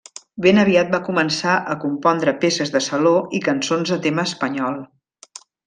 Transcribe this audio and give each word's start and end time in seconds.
Ben 0.43 0.61
aviat 0.61 0.87
va 0.95 0.99
començar 1.09 1.57
a 1.73 1.75
compondre 1.83 2.35
peces 2.45 2.73
de 2.77 2.83
saló 2.87 3.13
i 3.41 3.45
cançons 3.51 3.95
de 3.95 4.01
tema 4.09 4.27
espanyol. 4.33 4.85